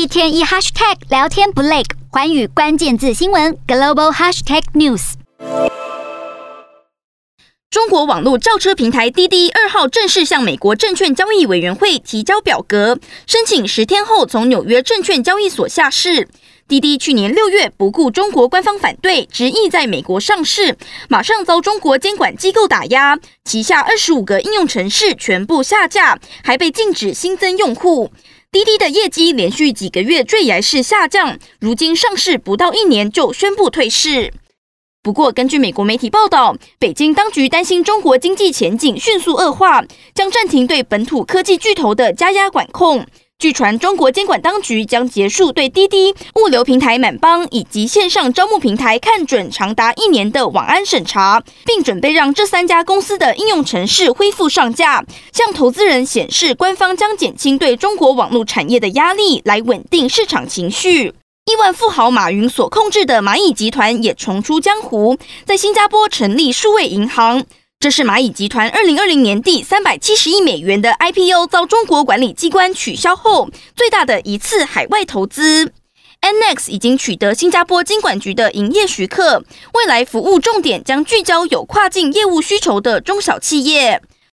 [0.00, 5.12] 一天一 hashtag 聊天不累，寰宇关键字新闻 global hashtag news。
[7.68, 16.26] 中国网络叫车平台滴滴二号正式向美国证券交易委员会提交表格，申请十天后从纽约证券交易所下市。
[16.66, 20.78] 滴滴去年六月不顾中国官方反对，执意在美国上市，
[21.10, 28.10] 马上遭中国监管机构打压，旗下二十五个应用程式全部下架，还被禁止新增用户。
[28.52, 34.32] 滴滴的业绩连续几个月坠崖式下降，如今上市不到一年就宣布退市。
[35.04, 43.06] 不过，根据美国媒体报道，北京当局担心中国经济前景迅速恶化，将暂停对本土科技巨头的加压管控。
[43.40, 61.14] 据传，中国监管当局将结束对滴滴、物流平台满帮以及线上招募平台看准长达一年的网安审查，并准备让这三家公司的应用程式恢复上架，向投资人显示官方将减轻对中国网络产业的压力，来稳定市场情绪。
[61.46, 67.46] 亿万富豪马云所控制的蚂蚁集团也重出江湖，在新加坡成立数位银行。
[67.82, 75.72] 这是蚂蚁集团二零二零年第三百七十亿美元的 IPO 遭中国管理机关取消后最大的一次海外投资。
[76.20, 79.42] Annex 已经取得新加坡金管局的营业许可，
[79.72, 84.02] 未来服务重点将聚焦有跨境业务需求的中小企业。